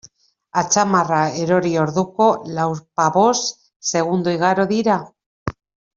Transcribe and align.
Atzamarra 0.61 1.19
erori 1.41 1.73
orduko, 1.83 2.29
lauzpabost 2.61 3.55
segundo 3.93 4.37
igaro 4.41 4.67
dira? 4.77 4.97